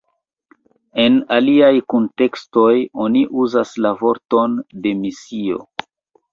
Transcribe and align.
En 1.03 1.19
aliaj 1.35 1.69
kuntekstoj 1.95 2.73
oni 3.05 3.23
uzas 3.45 3.77
la 3.87 3.95
vorton 4.03 4.59
"demisio". 4.89 5.65